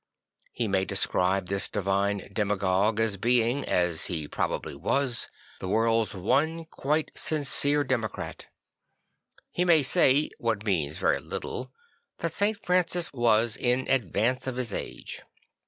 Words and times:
He 0.51 0.67
ma 0.67 0.79
y 0.79 0.83
describe 0.83 1.45
this 1.45 1.69
divine 1.69 2.27
demagogue 2.33 2.99
as 2.99 3.17
being, 3.17 3.63
as 3.65 4.07
he 4.07 4.27
probably 4.27 4.73
was, 4.73 5.27
the 5.59 5.67
world's 5.67 6.15
one 6.15 6.65
quite 6.65 7.11
sincere 7.13 7.83
democrat. 7.83 8.47
He 9.51 9.63
may 9.63 9.83
say 9.83 10.31
(what 10.39 10.65
means 10.65 10.97
very 10.97 11.19
little) 11.19 11.71
that 12.17 12.33
St. 12.33 12.57
Francis 12.65 13.13
was 13.13 13.55
in 13.55 13.87
advance 13.87 14.47
of 14.47 14.55
his 14.55 14.73
age. 14.73 15.21